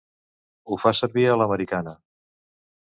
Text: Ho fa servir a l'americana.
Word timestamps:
Ho 0.71 0.77
fa 0.85 0.95
servir 1.01 1.27
a 1.35 1.37
l'americana. 1.43 1.97